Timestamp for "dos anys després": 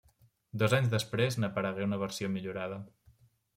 0.63-1.37